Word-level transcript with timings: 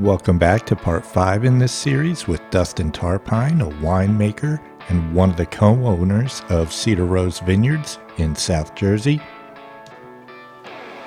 Welcome 0.00 0.38
back 0.38 0.66
to 0.66 0.76
part 0.76 1.06
five 1.06 1.46
in 1.46 1.58
this 1.58 1.72
series 1.72 2.28
with 2.28 2.42
Dustin 2.50 2.92
Tarpine, 2.92 3.62
a 3.62 3.70
winemaker 3.82 4.60
and 4.90 5.14
one 5.14 5.30
of 5.30 5.38
the 5.38 5.46
co 5.46 5.68
owners 5.86 6.42
of 6.50 6.70
Cedar 6.70 7.06
Rose 7.06 7.38
Vineyards 7.38 7.98
in 8.18 8.36
South 8.36 8.74
Jersey. 8.74 9.22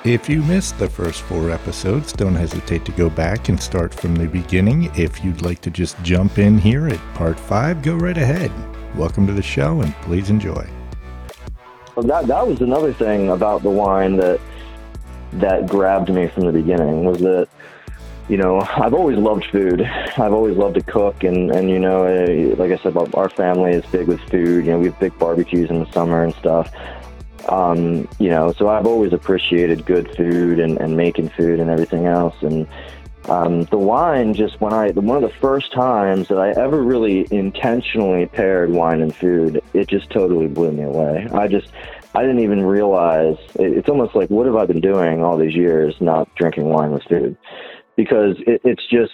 If 0.02 0.28
you 0.28 0.42
missed 0.42 0.76
the 0.76 0.90
first 0.90 1.22
four 1.22 1.52
episodes, 1.52 2.12
don't 2.12 2.34
hesitate 2.34 2.84
to 2.84 2.90
go 2.90 3.08
back 3.08 3.48
and 3.48 3.62
start 3.62 3.94
from 3.94 4.16
the 4.16 4.26
beginning. 4.26 4.90
If 4.96 5.22
you'd 5.24 5.42
like 5.42 5.60
to 5.60 5.70
just 5.70 5.96
jump 6.02 6.38
in 6.38 6.58
here 6.58 6.88
at 6.88 6.98
part 7.14 7.38
five, 7.38 7.82
go 7.82 7.94
right 7.94 8.18
ahead. 8.18 8.50
Welcome 8.96 9.24
to 9.28 9.32
the 9.32 9.40
show 9.40 9.82
and 9.82 9.94
please 10.02 10.30
enjoy. 10.30 10.68
Well, 11.94 12.06
that, 12.06 12.26
that 12.26 12.44
was 12.44 12.60
another 12.60 12.92
thing 12.92 13.30
about 13.30 13.62
the 13.62 13.70
wine 13.70 14.16
that 14.16 14.40
that 15.34 15.68
grabbed 15.68 16.12
me 16.12 16.26
from 16.26 16.46
the 16.46 16.52
beginning 16.52 17.04
was 17.04 17.20
that 17.20 17.48
you 18.30 18.36
know, 18.36 18.60
I've 18.60 18.94
always 18.94 19.18
loved 19.18 19.44
food. 19.46 19.82
I've 19.82 20.32
always 20.32 20.56
loved 20.56 20.76
to 20.76 20.82
cook, 20.82 21.24
and 21.24 21.50
and 21.50 21.68
you 21.68 21.80
know, 21.80 22.06
uh, 22.06 22.54
like 22.56 22.70
I 22.70 22.80
said, 22.80 22.96
our 23.14 23.28
family 23.28 23.72
is 23.72 23.84
big 23.86 24.06
with 24.06 24.20
food. 24.30 24.64
You 24.64 24.72
know, 24.72 24.78
we 24.78 24.86
have 24.86 25.00
big 25.00 25.18
barbecues 25.18 25.68
in 25.68 25.80
the 25.80 25.90
summer 25.90 26.22
and 26.22 26.32
stuff. 26.36 26.72
Um, 27.48 28.08
you 28.20 28.28
know, 28.28 28.52
so 28.52 28.68
I've 28.68 28.86
always 28.86 29.12
appreciated 29.12 29.84
good 29.84 30.14
food 30.16 30.60
and, 30.60 30.78
and 30.78 30.96
making 30.96 31.30
food 31.30 31.58
and 31.58 31.68
everything 31.68 32.06
else. 32.06 32.36
And 32.42 32.68
um, 33.28 33.64
the 33.64 33.78
wine, 33.78 34.34
just 34.34 34.60
when 34.60 34.72
I, 34.72 34.90
one 34.90 35.16
of 35.16 35.28
the 35.28 35.36
first 35.40 35.72
times 35.72 36.28
that 36.28 36.38
I 36.38 36.50
ever 36.50 36.82
really 36.82 37.26
intentionally 37.32 38.26
paired 38.26 38.70
wine 38.70 39.00
and 39.00 39.14
food, 39.14 39.60
it 39.74 39.88
just 39.88 40.10
totally 40.10 40.46
blew 40.46 40.70
me 40.70 40.84
away. 40.84 41.26
I 41.32 41.48
just, 41.48 41.68
I 42.14 42.20
didn't 42.20 42.40
even 42.40 42.62
realize. 42.62 43.36
It's 43.54 43.88
almost 43.88 44.14
like, 44.14 44.30
what 44.30 44.46
have 44.46 44.56
I 44.56 44.66
been 44.66 44.80
doing 44.80 45.24
all 45.24 45.36
these 45.36 45.54
years, 45.54 45.96
not 46.00 46.32
drinking 46.36 46.68
wine 46.68 46.92
with 46.92 47.02
food? 47.04 47.36
Because 48.02 48.36
it, 48.46 48.62
it's 48.64 48.82
just 48.90 49.12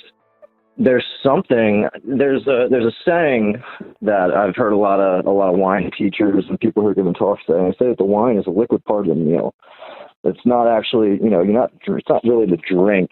there's 0.79 1.05
something 1.23 1.89
there's 2.05 2.47
a 2.47 2.69
there's 2.71 2.85
a 2.85 2.97
saying 3.05 3.61
that 4.03 4.31
I've 4.31 4.55
heard 4.55 4.73
a 4.73 4.77
lot 4.77 5.01
of 5.01 5.27
a 5.27 5.31
lot 5.31 5.53
of 5.53 5.59
wine 5.59 5.91
teachers 5.97 6.45
and 6.49 6.61
people 6.61 6.83
who 6.83 6.89
are 6.89 6.95
giving 6.95 7.15
talks 7.15 7.43
say. 7.49 7.55
And 7.55 7.67
they 7.67 7.77
say 7.77 7.89
that 7.89 7.99
the 7.99 8.05
wine 8.05 8.37
is 8.39 8.47
a 8.47 8.51
liquid 8.51 8.85
part 8.85 9.09
of 9.09 9.17
the 9.17 9.21
meal. 9.21 9.55
It's 10.23 10.45
not 10.45 10.69
actually 10.69 11.19
you 11.23 11.31
know 11.31 11.43
you're 11.43 11.53
not 11.53 11.73
it's 11.87 12.09
not 12.09 12.23
really 12.25 12.47
the 12.47 12.59
drink. 12.59 13.11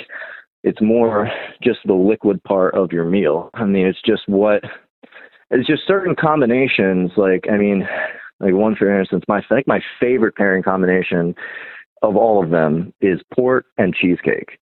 It's 0.63 0.81
more 0.81 1.29
just 1.63 1.81
the 1.87 1.95
liquid 1.95 2.43
part 2.45 2.75
of 2.75 2.93
your 2.93 3.05
meal. 3.05 3.51
I 3.55 3.65
mean, 3.65 3.87
it's 3.87 4.03
just 4.07 4.23
what 4.29 4.63
it's 5.51 5.67
just 5.67 5.87
certain 5.89 6.15
combinations. 6.15 7.11
Like 7.17 7.47
I 7.51 7.57
mean, 7.57 7.89
like 8.39 8.55
one 8.55 8.77
for 8.77 8.97
instance, 9.01 9.25
my 9.27 9.39
I 9.39 9.55
think 9.55 9.67
my 9.67 9.81
favorite 9.99 10.37
pairing 10.37 10.63
combination 10.63 11.35
of 12.03 12.17
all 12.17 12.45
of 12.45 12.51
them 12.51 12.93
is 13.01 13.21
port 13.35 13.67
and 13.79 13.95
cheesecake. 13.95 14.59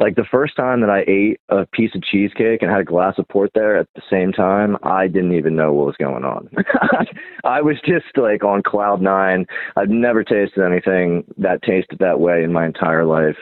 Like 0.00 0.16
the 0.16 0.24
first 0.30 0.56
time 0.56 0.80
that 0.80 0.88
I 0.88 1.04
ate 1.06 1.40
a 1.50 1.66
piece 1.66 1.94
of 1.94 2.02
cheesecake 2.02 2.62
and 2.62 2.70
had 2.70 2.80
a 2.80 2.84
glass 2.84 3.18
of 3.18 3.28
port 3.28 3.50
there 3.54 3.76
at 3.76 3.86
the 3.94 4.02
same 4.10 4.32
time, 4.32 4.78
I 4.82 5.06
didn't 5.06 5.34
even 5.34 5.54
know 5.54 5.74
what 5.74 5.88
was 5.88 5.96
going 5.98 6.24
on. 6.24 6.48
I 7.44 7.60
was 7.60 7.76
just 7.84 8.06
like 8.16 8.42
on 8.42 8.62
cloud 8.62 9.02
nine. 9.02 9.44
I've 9.76 9.90
never 9.90 10.24
tasted 10.24 10.64
anything 10.64 11.24
that 11.36 11.62
tasted 11.62 11.98
that 11.98 12.18
way 12.18 12.42
in 12.42 12.50
my 12.50 12.64
entire 12.64 13.04
life. 13.04 13.36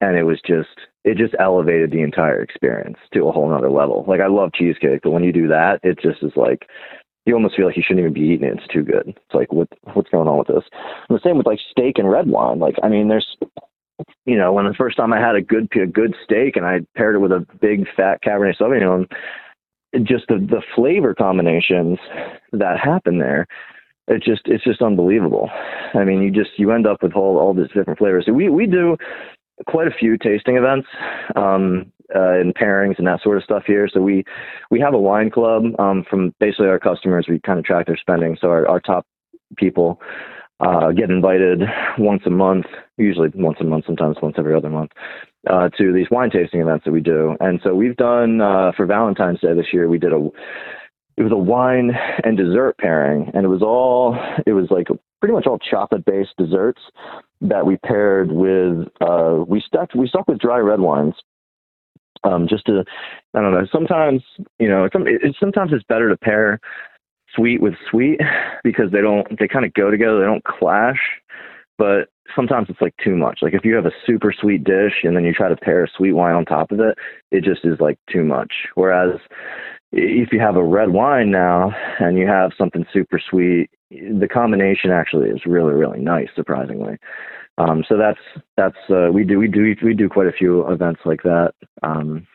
And 0.00 0.16
it 0.16 0.24
was 0.24 0.40
just, 0.44 0.70
it 1.04 1.16
just 1.16 1.36
elevated 1.38 1.92
the 1.92 2.02
entire 2.02 2.42
experience 2.42 2.98
to 3.14 3.28
a 3.28 3.32
whole 3.32 3.48
nother 3.48 3.70
level. 3.70 4.04
Like 4.08 4.20
I 4.20 4.26
love 4.26 4.52
cheesecake, 4.54 5.02
but 5.04 5.12
when 5.12 5.22
you 5.22 5.32
do 5.32 5.46
that, 5.46 5.78
it 5.84 6.00
just 6.02 6.24
is 6.24 6.32
like, 6.34 6.66
you 7.26 7.34
almost 7.34 7.54
feel 7.54 7.66
like 7.66 7.76
you 7.76 7.84
shouldn't 7.86 8.00
even 8.00 8.12
be 8.12 8.32
eating 8.34 8.48
it. 8.48 8.58
It's 8.58 8.66
too 8.66 8.82
good. 8.82 9.04
It's 9.06 9.34
like, 9.34 9.52
what, 9.52 9.68
what's 9.94 10.10
going 10.10 10.26
on 10.26 10.38
with 10.38 10.48
this? 10.48 10.64
And 11.08 11.16
the 11.16 11.22
same 11.22 11.38
with 11.38 11.46
like 11.46 11.60
steak 11.70 11.98
and 11.98 12.10
red 12.10 12.26
wine. 12.26 12.58
Like, 12.58 12.74
I 12.82 12.88
mean, 12.88 13.06
there's 13.06 13.36
you 14.24 14.36
know, 14.36 14.52
when 14.52 14.66
the 14.66 14.74
first 14.74 14.96
time 14.96 15.12
I 15.12 15.20
had 15.20 15.36
a 15.36 15.42
good 15.42 15.68
a 15.76 15.86
good 15.86 16.14
steak 16.24 16.56
and 16.56 16.66
I 16.66 16.80
paired 16.96 17.16
it 17.16 17.20
with 17.20 17.32
a 17.32 17.46
big 17.60 17.86
fat 17.96 18.22
Cabernet 18.22 18.58
Sauvignon, 18.58 19.10
just 20.02 20.24
the 20.28 20.36
the 20.36 20.62
flavor 20.74 21.14
combinations 21.14 21.98
that 22.52 22.78
happen 22.78 23.18
there, 23.18 23.46
it 24.08 24.22
just 24.22 24.42
it's 24.46 24.64
just 24.64 24.82
unbelievable. 24.82 25.50
I 25.94 26.04
mean, 26.04 26.22
you 26.22 26.30
just 26.30 26.58
you 26.58 26.72
end 26.72 26.86
up 26.86 27.02
with 27.02 27.14
all 27.14 27.38
all 27.38 27.54
these 27.54 27.70
different 27.74 27.98
flavors. 27.98 28.26
So 28.26 28.32
we 28.32 28.48
we 28.48 28.66
do 28.66 28.96
quite 29.66 29.86
a 29.86 29.92
few 29.98 30.16
tasting 30.18 30.56
events 30.56 30.88
um, 31.36 31.92
uh, 32.14 32.38
and 32.40 32.54
pairings 32.54 32.98
and 32.98 33.06
that 33.06 33.22
sort 33.22 33.36
of 33.36 33.44
stuff 33.44 33.64
here. 33.66 33.88
So 33.92 34.00
we 34.00 34.24
we 34.70 34.80
have 34.80 34.94
a 34.94 34.98
wine 34.98 35.30
club 35.30 35.64
um, 35.78 36.04
from 36.08 36.34
basically 36.40 36.68
our 36.68 36.80
customers. 36.80 37.26
We 37.28 37.40
kind 37.40 37.58
of 37.58 37.64
track 37.64 37.86
their 37.86 37.96
spending. 37.96 38.36
So 38.40 38.48
our, 38.48 38.68
our 38.68 38.80
top 38.80 39.06
people 39.56 40.00
uh, 40.62 40.92
get 40.92 41.10
invited 41.10 41.62
once 41.98 42.22
a 42.26 42.30
month, 42.30 42.66
usually 42.96 43.28
once 43.34 43.58
a 43.60 43.64
month, 43.64 43.84
sometimes 43.86 44.16
once 44.22 44.36
every 44.38 44.54
other 44.54 44.70
month, 44.70 44.92
uh, 45.50 45.68
to 45.70 45.92
these 45.92 46.06
wine 46.10 46.30
tasting 46.30 46.60
events 46.60 46.84
that 46.84 46.92
we 46.92 47.00
do. 47.00 47.36
And 47.40 47.60
so 47.64 47.74
we've 47.74 47.96
done 47.96 48.40
uh, 48.40 48.72
for 48.76 48.86
Valentine's 48.86 49.40
Day 49.40 49.54
this 49.54 49.66
year. 49.72 49.88
We 49.88 49.98
did 49.98 50.12
a 50.12 50.28
it 51.18 51.22
was 51.22 51.32
a 51.32 51.36
wine 51.36 51.90
and 52.24 52.38
dessert 52.38 52.78
pairing, 52.78 53.30
and 53.34 53.44
it 53.44 53.48
was 53.48 53.62
all 53.62 54.16
it 54.46 54.52
was 54.52 54.68
like 54.70 54.86
pretty 55.20 55.34
much 55.34 55.46
all 55.46 55.58
chocolate 55.58 56.04
based 56.04 56.34
desserts 56.38 56.80
that 57.40 57.66
we 57.66 57.76
paired 57.78 58.30
with. 58.30 58.88
Uh, 59.00 59.44
we 59.46 59.60
stuck 59.66 59.92
we 59.94 60.08
stuck 60.08 60.28
with 60.28 60.38
dry 60.38 60.58
red 60.58 60.80
wines. 60.80 61.14
Um, 62.24 62.46
just 62.48 62.66
to, 62.66 62.84
I 63.34 63.40
don't 63.40 63.52
know. 63.52 63.66
Sometimes, 63.72 64.22
you 64.60 64.68
know, 64.68 64.84
it's, 64.84 64.94
it's 64.94 65.40
sometimes 65.40 65.72
it's 65.72 65.82
better 65.88 66.08
to 66.08 66.16
pair 66.16 66.60
sweet 67.34 67.60
with 67.60 67.74
sweet 67.90 68.20
because 68.64 68.90
they 68.90 69.00
don't 69.00 69.26
they 69.38 69.48
kind 69.48 69.64
of 69.64 69.74
go 69.74 69.90
together 69.90 70.18
they 70.18 70.26
don't 70.26 70.44
clash 70.44 71.00
but 71.78 72.08
sometimes 72.34 72.68
it's 72.68 72.80
like 72.80 72.94
too 73.02 73.16
much. 73.16 73.40
Like 73.42 73.54
if 73.54 73.64
you 73.64 73.74
have 73.74 73.86
a 73.86 73.92
super 74.06 74.32
sweet 74.32 74.64
dish 74.64 75.02
and 75.02 75.16
then 75.16 75.24
you 75.24 75.32
try 75.32 75.48
to 75.48 75.56
pair 75.56 75.84
a 75.84 75.88
sweet 75.96 76.12
wine 76.12 76.34
on 76.34 76.44
top 76.44 76.70
of 76.70 76.80
it 76.80 76.96
it 77.30 77.44
just 77.44 77.64
is 77.64 77.80
like 77.80 77.98
too 78.10 78.24
much. 78.24 78.52
Whereas 78.74 79.18
if 79.92 80.32
you 80.32 80.40
have 80.40 80.56
a 80.56 80.64
red 80.64 80.90
wine 80.90 81.30
now 81.30 81.72
and 81.98 82.16
you 82.16 82.26
have 82.26 82.52
something 82.56 82.86
super 82.92 83.20
sweet 83.28 83.68
the 83.90 84.28
combination 84.32 84.90
actually 84.90 85.28
is 85.28 85.44
really 85.44 85.74
really 85.74 86.00
nice 86.00 86.28
surprisingly. 86.34 86.96
Um, 87.58 87.84
so 87.86 87.98
that's 87.98 88.20
that's 88.56 88.78
uh, 88.90 89.10
we 89.12 89.24
do 89.24 89.38
we 89.38 89.48
do 89.48 89.74
we 89.82 89.94
do 89.94 90.08
quite 90.08 90.26
a 90.26 90.32
few 90.32 90.66
events 90.70 91.00
like 91.04 91.22
that 91.22 91.52
um, 91.82 92.26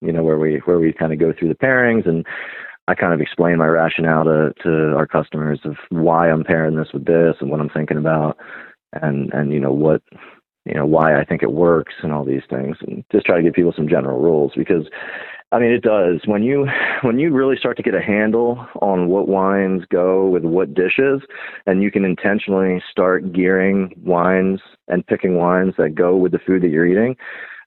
you 0.00 0.12
know 0.12 0.22
where 0.22 0.38
we 0.38 0.62
where 0.64 0.78
we 0.78 0.92
kind 0.92 1.12
of 1.12 1.18
go 1.18 1.32
through 1.32 1.48
the 1.48 1.54
pairings 1.54 2.08
and 2.08 2.26
I 2.88 2.94
kind 2.94 3.12
of 3.12 3.20
explain 3.20 3.58
my 3.58 3.66
rationale 3.66 4.24
to, 4.24 4.52
to 4.64 4.96
our 4.96 5.06
customers 5.06 5.60
of 5.64 5.76
why 5.90 6.30
I'm 6.30 6.44
pairing 6.44 6.76
this 6.76 6.92
with 6.92 7.04
this 7.04 7.36
and 7.40 7.50
what 7.50 7.60
I'm 7.60 7.70
thinking 7.70 7.96
about 7.96 8.36
and, 8.92 9.32
and, 9.32 9.52
you 9.52 9.60
know, 9.60 9.72
what, 9.72 10.02
you 10.64 10.74
know, 10.74 10.86
why 10.86 11.18
I 11.18 11.24
think 11.24 11.42
it 11.42 11.52
works 11.52 11.94
and 12.02 12.12
all 12.12 12.24
these 12.24 12.42
things 12.50 12.76
and 12.80 13.04
just 13.12 13.26
try 13.26 13.36
to 13.36 13.42
give 13.42 13.54
people 13.54 13.72
some 13.74 13.88
general 13.88 14.20
rules 14.20 14.52
because 14.56 14.86
I 15.52 15.58
mean, 15.58 15.70
it 15.70 15.82
does. 15.82 16.22
When 16.24 16.42
you 16.42 16.66
when 17.02 17.18
you 17.18 17.30
really 17.30 17.56
start 17.56 17.76
to 17.76 17.82
get 17.82 17.94
a 17.94 18.00
handle 18.00 18.66
on 18.80 19.08
what 19.08 19.28
wines 19.28 19.82
go 19.90 20.26
with 20.26 20.44
what 20.44 20.72
dishes, 20.72 21.20
and 21.66 21.82
you 21.82 21.90
can 21.90 22.06
intentionally 22.06 22.82
start 22.90 23.32
gearing 23.34 23.92
wines 24.02 24.60
and 24.88 25.06
picking 25.06 25.36
wines 25.36 25.74
that 25.76 25.94
go 25.94 26.16
with 26.16 26.32
the 26.32 26.38
food 26.38 26.62
that 26.62 26.70
you're 26.70 26.86
eating, 26.86 27.16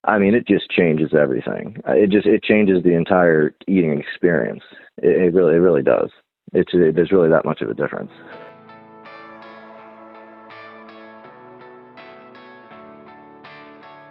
I 0.06 0.18
mean, 0.18 0.34
it 0.34 0.46
just 0.46 0.70
changes 0.70 1.12
everything. 1.12 1.82
Uh, 1.86 1.92
it 1.92 2.10
just 2.10 2.26
it 2.26 2.42
changes 2.42 2.82
the 2.82 2.94
entire 2.94 3.54
eating 3.66 3.98
experience. 3.98 4.62
It, 4.98 5.20
it 5.20 5.34
really, 5.34 5.54
it 5.54 5.58
really 5.58 5.82
does. 5.82 6.10
It's 6.52 6.70
it, 6.72 6.94
there's 6.94 7.12
really 7.12 7.28
that 7.28 7.44
much 7.44 7.60
of 7.60 7.70
a 7.70 7.74
difference. 7.74 8.12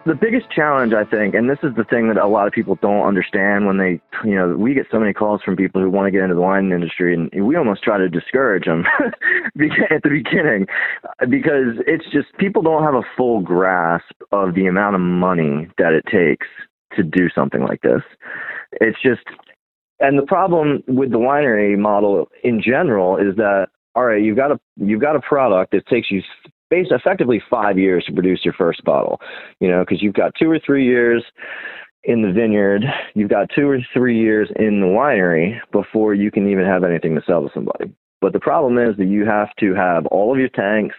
The 0.06 0.16
biggest 0.16 0.52
challenge 0.52 0.94
I 0.94 1.04
think, 1.04 1.34
and 1.34 1.50
this 1.50 1.58
is 1.64 1.76
the 1.76 1.84
thing 1.84 2.08
that 2.10 2.18
a 2.18 2.28
lot 2.28 2.48
of 2.48 2.54
people 2.54 2.78
don't 2.82 3.08
understand 3.08 3.66
when 3.66 3.78
they, 3.78 4.00
you 4.24 4.36
know, 4.36 4.56
we 4.56 4.74
get 4.74 4.86
so 4.92 5.00
many 5.00 5.14
calls 5.14 5.42
from 5.42 5.56
people 5.56 5.82
who 5.82 5.90
want 5.90 6.06
to 6.06 6.12
get 6.12 6.22
into 6.22 6.36
the 6.36 6.42
wine 6.42 6.72
industry, 6.72 7.14
and 7.14 7.46
we 7.46 7.56
almost 7.56 7.84
try 7.84 7.98
to 7.98 8.08
discourage 8.08 8.66
them 8.66 8.84
at 9.00 10.04
the 10.04 10.10
beginning 10.10 10.68
because 11.30 11.82
it's 11.88 12.06
just 12.12 12.28
people 12.38 12.62
don't 12.62 12.84
have 12.84 12.94
a 12.94 13.04
full 13.18 13.42
grasp 13.42 14.14
of 14.32 14.54
the 14.54 14.68
amount 14.68 14.96
of 14.96 15.02
money 15.02 15.68
that 15.78 15.94
it 15.94 16.06
takes 16.12 16.48
to 16.96 17.04
do 17.04 17.30
something 17.34 17.64
like 17.64 17.82
this. 17.82 18.02
It's 18.74 19.02
just 19.02 19.24
and 20.00 20.20
the 20.20 20.26
problem 20.26 20.84
with 20.88 21.12
the 21.12 21.18
winery 21.18 21.78
model 21.78 22.30
in 22.44 22.62
general 22.62 23.18
is 23.18 23.36
that 23.38 23.68
all 23.96 24.04
right, 24.04 24.22
you've 24.22 24.36
got 24.36 24.52
a 24.52 24.60
you've 24.76 25.02
got 25.02 25.16
a 25.16 25.22
product 25.22 25.72
that 25.72 25.88
takes 25.88 26.12
you 26.12 26.22
base 26.70 26.88
effectively 26.92 27.42
five 27.50 27.78
years 27.78 28.04
to 28.06 28.14
produce 28.14 28.44
your 28.44 28.54
first 28.54 28.84
bottle. 28.84 29.20
You 29.60 29.70
know, 29.70 29.84
because 29.84 30.02
you've 30.02 30.14
got 30.14 30.34
two 30.40 30.50
or 30.50 30.60
three 30.66 30.86
years 30.86 31.24
in 32.04 32.22
the 32.22 32.32
vineyard, 32.32 32.84
you've 33.16 33.30
got 33.30 33.50
two 33.56 33.68
or 33.68 33.80
three 33.94 34.20
years 34.20 34.50
in 34.58 34.80
the 34.80 34.88
winery 34.88 35.60
before 35.72 36.14
you 36.14 36.32
can 36.32 36.48
even 36.50 36.66
have 36.66 36.84
anything 36.84 37.16
to 37.16 37.22
sell 37.26 37.42
to 37.42 37.50
somebody. 37.54 37.92
But 38.22 38.34
the 38.34 38.40
problem 38.40 38.78
is 38.78 38.96
that 38.98 39.08
you 39.08 39.26
have 39.26 39.50
to 39.60 39.74
have 39.76 40.06
all 40.08 40.32
of 40.32 40.40
your 40.40 40.50
tanks, 40.50 40.96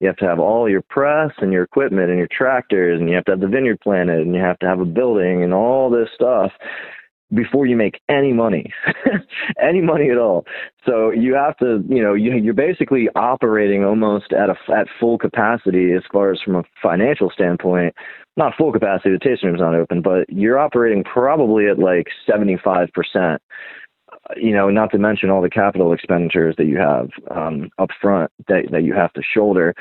you 0.00 0.06
have 0.06 0.16
to 0.18 0.26
have 0.26 0.38
all 0.38 0.68
your 0.68 0.82
press 0.82 1.30
and 1.38 1.52
your 1.52 1.62
equipment 1.62 2.10
and 2.10 2.18
your 2.18 2.28
tractors, 2.30 3.00
and 3.00 3.08
you 3.08 3.16
have 3.16 3.24
to 3.24 3.32
have 3.32 3.40
the 3.40 3.48
vineyard 3.48 3.80
planted, 3.80 4.20
and 4.20 4.34
you 4.34 4.40
have 4.40 4.58
to 4.60 4.66
have 4.66 4.80
a 4.80 4.84
building 4.84 5.42
and 5.42 5.54
all 5.54 5.90
this 5.90 6.08
stuff 6.14 6.52
before 7.34 7.66
you 7.66 7.76
make 7.76 8.00
any 8.08 8.32
money, 8.32 8.72
any 9.62 9.80
money 9.80 10.10
at 10.10 10.18
all. 10.18 10.46
So 10.86 11.10
you 11.10 11.34
have 11.34 11.56
to, 11.58 11.84
you 11.88 12.02
know, 12.02 12.14
you, 12.14 12.34
you're 12.36 12.54
basically 12.54 13.08
operating 13.14 13.84
almost 13.84 14.32
at 14.32 14.48
a 14.48 14.56
at 14.74 14.86
full 14.98 15.18
capacity 15.18 15.92
as 15.92 16.02
far 16.12 16.32
as 16.32 16.40
from 16.42 16.56
a 16.56 16.64
financial 16.82 17.30
standpoint. 17.30 17.94
Not 18.36 18.54
full 18.56 18.72
capacity, 18.72 19.10
the 19.10 19.18
tasting 19.18 19.48
room's 19.48 19.60
not 19.60 19.74
open, 19.74 20.00
but 20.00 20.30
you're 20.30 20.58
operating 20.58 21.04
probably 21.04 21.66
at 21.68 21.78
like 21.78 22.06
75 22.26 22.88
percent. 22.94 23.42
You 24.36 24.52
know, 24.52 24.70
not 24.70 24.90
to 24.92 24.98
mention 24.98 25.30
all 25.30 25.42
the 25.42 25.50
capital 25.50 25.92
expenditures 25.92 26.54
that 26.56 26.66
you 26.66 26.78
have 26.78 27.10
um, 27.30 27.70
up 27.78 27.90
front 28.00 28.30
that 28.48 28.64
that 28.70 28.84
you 28.84 28.94
have 28.94 29.12
to 29.14 29.22
shoulder. 29.22 29.74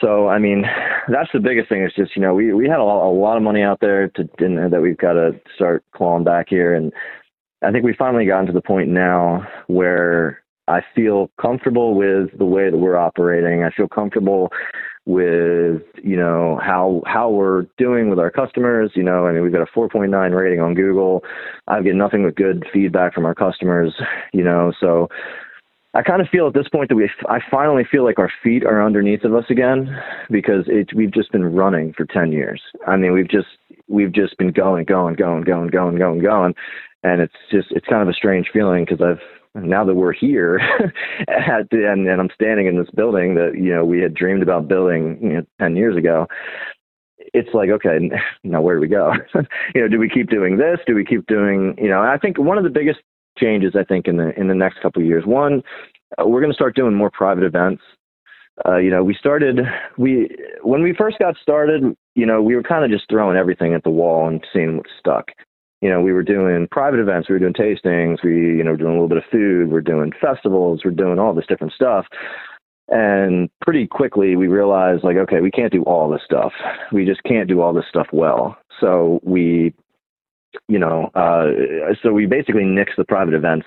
So 0.00 0.28
I 0.28 0.38
mean, 0.38 0.64
that's 1.08 1.30
the 1.32 1.40
biggest 1.40 1.68
thing. 1.68 1.82
It's 1.82 1.94
just 1.94 2.16
you 2.16 2.22
know 2.22 2.34
we 2.34 2.52
we 2.52 2.68
had 2.68 2.78
a, 2.78 2.84
lot, 2.84 3.08
a 3.08 3.10
lot 3.10 3.36
of 3.36 3.42
money 3.42 3.62
out 3.62 3.80
there 3.80 4.08
to 4.08 4.28
that 4.38 4.80
we've 4.82 4.98
got 4.98 5.14
to 5.14 5.32
start 5.54 5.84
clawing 5.94 6.24
back 6.24 6.46
here, 6.48 6.74
and 6.74 6.92
I 7.62 7.70
think 7.72 7.84
we've 7.84 7.96
finally 7.96 8.26
gotten 8.26 8.46
to 8.46 8.52
the 8.52 8.60
point 8.60 8.88
now 8.88 9.46
where 9.66 10.42
I 10.68 10.80
feel 10.94 11.30
comfortable 11.40 11.94
with 11.94 12.36
the 12.38 12.44
way 12.44 12.70
that 12.70 12.76
we're 12.76 12.96
operating. 12.96 13.62
I 13.62 13.70
feel 13.70 13.88
comfortable 13.88 14.50
with 15.06 15.82
you 16.02 16.16
know 16.16 16.58
how 16.60 17.02
how 17.06 17.30
we're 17.30 17.62
doing 17.78 18.10
with 18.10 18.18
our 18.18 18.30
customers. 18.30 18.90
You 18.94 19.04
know, 19.04 19.26
I 19.26 19.32
mean 19.32 19.42
we've 19.42 19.52
got 19.52 19.62
a 19.62 19.78
4.9 19.78 20.36
rating 20.36 20.60
on 20.60 20.74
Google. 20.74 21.22
I've 21.68 21.84
get 21.84 21.94
nothing 21.94 22.24
but 22.24 22.34
good 22.34 22.66
feedback 22.72 23.14
from 23.14 23.24
our 23.24 23.34
customers. 23.34 23.94
You 24.32 24.42
know, 24.42 24.72
so 24.80 25.08
I 25.96 26.02
kind 26.02 26.20
of 26.20 26.28
feel 26.28 26.46
at 26.46 26.52
this 26.52 26.68
point 26.68 26.90
that 26.90 26.96
we, 26.96 27.08
I 27.26 27.38
finally 27.50 27.84
feel 27.90 28.04
like 28.04 28.18
our 28.18 28.30
feet 28.42 28.64
are 28.66 28.84
underneath 28.84 29.24
of 29.24 29.34
us 29.34 29.46
again 29.48 29.98
because 30.30 30.64
it, 30.66 30.90
we've 30.94 31.12
just 31.12 31.32
been 31.32 31.54
running 31.54 31.94
for 31.94 32.04
10 32.04 32.32
years. 32.32 32.60
I 32.86 32.96
mean, 32.96 33.12
we've 33.12 33.30
just, 33.30 33.46
we've 33.88 34.12
just 34.12 34.36
been 34.36 34.52
going, 34.52 34.84
going, 34.84 35.14
going, 35.14 35.42
going, 35.44 35.68
going, 35.68 35.96
going, 35.96 36.20
going. 36.20 36.54
And 37.02 37.22
it's 37.22 37.34
just, 37.50 37.68
it's 37.70 37.86
kind 37.86 38.02
of 38.02 38.08
a 38.08 38.12
strange 38.12 38.48
feeling 38.52 38.84
because 38.84 39.00
I've, 39.00 39.64
now 39.64 39.86
that 39.86 39.94
we're 39.94 40.12
here 40.12 40.60
at 41.28 41.70
the, 41.70 41.90
and, 41.90 42.06
and 42.06 42.20
I'm 42.20 42.30
standing 42.34 42.66
in 42.66 42.78
this 42.78 42.90
building 42.94 43.34
that, 43.36 43.52
you 43.54 43.72
know, 43.72 43.86
we 43.86 44.00
had 44.00 44.12
dreamed 44.12 44.42
about 44.42 44.68
building, 44.68 45.18
you 45.22 45.32
know, 45.32 45.46
10 45.60 45.76
years 45.76 45.96
ago, 45.96 46.26
it's 47.32 47.54
like, 47.54 47.70
okay, 47.70 48.10
now 48.44 48.60
where 48.60 48.74
do 48.74 48.82
we 48.82 48.88
go? 48.88 49.14
you 49.74 49.80
know, 49.80 49.88
do 49.88 49.98
we 49.98 50.10
keep 50.10 50.28
doing 50.28 50.58
this? 50.58 50.78
Do 50.86 50.94
we 50.94 51.06
keep 51.06 51.26
doing, 51.26 51.74
you 51.78 51.88
know, 51.88 52.02
I 52.02 52.18
think 52.18 52.38
one 52.38 52.58
of 52.58 52.64
the 52.64 52.70
biggest 52.70 53.00
changes 53.36 53.74
I 53.78 53.84
think 53.84 54.06
in 54.08 54.16
the 54.16 54.38
in 54.38 54.48
the 54.48 54.54
next 54.54 54.80
couple 54.80 55.02
of 55.02 55.08
years. 55.08 55.24
One, 55.26 55.62
uh, 56.18 56.26
we're 56.26 56.40
going 56.40 56.52
to 56.52 56.56
start 56.56 56.76
doing 56.76 56.94
more 56.94 57.10
private 57.10 57.44
events. 57.44 57.82
Uh, 58.64 58.76
you 58.76 58.90
know, 58.90 59.04
we 59.04 59.14
started 59.14 59.60
we 59.98 60.34
when 60.62 60.82
we 60.82 60.94
first 60.94 61.18
got 61.18 61.36
started. 61.40 61.82
You 62.14 62.26
know, 62.26 62.42
we 62.42 62.54
were 62.54 62.62
kind 62.62 62.84
of 62.84 62.90
just 62.90 63.08
throwing 63.10 63.36
everything 63.36 63.74
at 63.74 63.84
the 63.84 63.90
wall 63.90 64.28
and 64.28 64.44
seeing 64.52 64.78
what 64.78 64.86
stuck. 64.98 65.26
You 65.82 65.90
know, 65.90 66.00
we 66.00 66.12
were 66.12 66.22
doing 66.22 66.66
private 66.70 67.00
events, 67.00 67.28
we 67.28 67.34
were 67.34 67.38
doing 67.38 67.52
tastings, 67.52 68.24
we 68.24 68.56
you 68.56 68.64
know 68.64 68.76
doing 68.76 68.92
a 68.92 68.94
little 68.94 69.08
bit 69.08 69.18
of 69.18 69.24
food, 69.30 69.70
we're 69.70 69.82
doing 69.82 70.12
festivals, 70.20 70.82
we're 70.84 70.92
doing 70.92 71.18
all 71.18 71.34
this 71.34 71.46
different 71.46 71.74
stuff. 71.74 72.06
And 72.88 73.50
pretty 73.62 73.86
quickly 73.86 74.36
we 74.36 74.46
realized 74.46 75.02
like, 75.02 75.16
okay, 75.16 75.40
we 75.40 75.50
can't 75.50 75.72
do 75.72 75.82
all 75.82 76.08
this 76.08 76.22
stuff. 76.24 76.52
We 76.92 77.04
just 77.04 77.22
can't 77.24 77.48
do 77.48 77.60
all 77.60 77.74
this 77.74 77.84
stuff 77.88 78.06
well. 78.12 78.56
So 78.80 79.20
we 79.22 79.74
you 80.68 80.78
know, 80.78 81.10
uh, 81.14 81.46
so 82.02 82.12
we 82.12 82.26
basically 82.26 82.64
nixed 82.64 82.96
the 82.96 83.04
private 83.04 83.34
events 83.34 83.66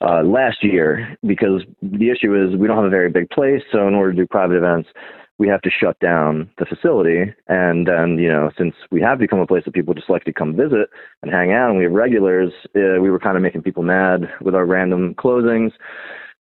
uh, 0.00 0.22
last 0.22 0.62
year 0.62 1.16
because 1.26 1.62
the 1.82 2.10
issue 2.10 2.34
is 2.34 2.56
we 2.58 2.66
don't 2.66 2.76
have 2.76 2.86
a 2.86 2.90
very 2.90 3.10
big 3.10 3.30
place. 3.30 3.62
So 3.72 3.86
in 3.88 3.94
order 3.94 4.12
to 4.12 4.16
do 4.16 4.26
private 4.26 4.56
events, 4.56 4.88
we 5.38 5.48
have 5.48 5.62
to 5.62 5.70
shut 5.70 5.98
down 5.98 6.50
the 6.58 6.66
facility. 6.66 7.32
And 7.48 7.86
then, 7.88 8.18
you 8.18 8.28
know, 8.28 8.50
since 8.56 8.74
we 8.90 9.00
have 9.00 9.18
become 9.18 9.40
a 9.40 9.46
place 9.46 9.64
that 9.64 9.74
people 9.74 9.94
just 9.94 10.10
like 10.10 10.24
to 10.24 10.32
come 10.32 10.56
visit 10.56 10.88
and 11.22 11.32
hang 11.32 11.52
out, 11.52 11.70
and 11.70 11.78
we 11.78 11.84
have 11.84 11.92
regulars, 11.92 12.52
uh, 12.76 13.00
we 13.00 13.10
were 13.10 13.18
kind 13.18 13.36
of 13.36 13.42
making 13.42 13.62
people 13.62 13.82
mad 13.82 14.30
with 14.40 14.54
our 14.54 14.64
random 14.66 15.14
closings. 15.14 15.72